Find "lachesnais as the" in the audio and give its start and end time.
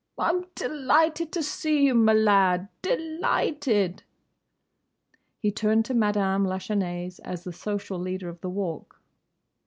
6.43-7.53